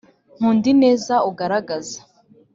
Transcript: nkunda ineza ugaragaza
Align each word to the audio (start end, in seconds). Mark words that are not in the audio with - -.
nkunda 0.37 0.65
ineza 0.73 1.15
ugaragaza 1.29 1.97